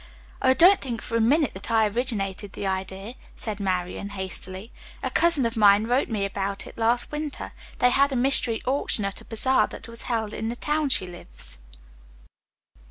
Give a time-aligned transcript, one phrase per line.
[0.41, 4.71] "Oh, don't think for a minute that I originated the idea," said Marian hastily.
[5.03, 7.51] "A cousin of mine wrote me about it last winter.
[7.77, 11.05] They had a 'Mystery Auction' at a bazaar that was held in the town she
[11.05, 11.59] lives."